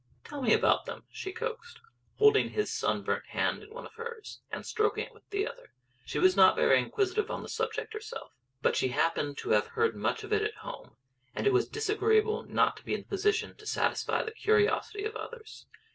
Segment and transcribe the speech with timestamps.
[0.23, 1.79] "Tell me about them," she coaxed,
[2.17, 5.73] holding his sunburnt hand in one of hers, and stroking it with the other.
[6.07, 8.31] She was not very inquisitive on the subject herself.
[8.63, 10.95] But she happened to have heard much of it at home,
[11.35, 15.15] and it was disagreeable not to be in a position to satisfy the curiosity of
[15.15, 15.67] others.